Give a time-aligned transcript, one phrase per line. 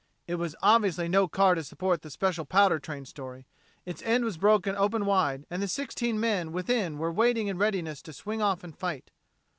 [0.25, 3.45] It was obviously no car to support the special powder train story:
[3.85, 8.01] its end was broken open wide, and the sixteen men within were waiting in readiness
[8.01, 9.11] to swing off and fight.